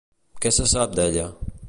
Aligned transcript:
Què 0.45 0.53
se 0.55 0.65
sap 0.73 0.97
d'ella? 1.01 1.29